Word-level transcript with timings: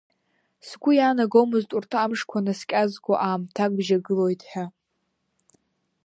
Сгәы 0.67 0.91
иаанагомызт 0.95 1.69
урҭ 1.77 1.91
амшқәа 2.03 2.45
наскьазго 2.45 3.13
аамҭак 3.27 3.71
бжьагылоит 3.77 4.41
ҳәа. 4.49 4.65